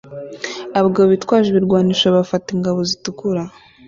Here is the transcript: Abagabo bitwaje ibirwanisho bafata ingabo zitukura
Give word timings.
Abagabo 0.77 1.07
bitwaje 1.13 1.47
ibirwanisho 1.49 2.07
bafata 2.17 2.47
ingabo 2.55 2.79
zitukura 2.89 3.41